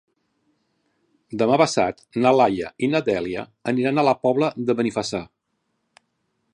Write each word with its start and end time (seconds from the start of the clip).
Demà 1.41 1.59
passat 1.61 2.01
na 2.23 2.31
Laia 2.39 2.71
i 2.87 2.91
na 2.95 3.03
Dèlia 3.11 3.45
aniran 3.73 4.01
a 4.01 4.07
la 4.09 4.17
Pobla 4.25 4.51
de 4.71 4.77
Benifassà. 4.81 5.23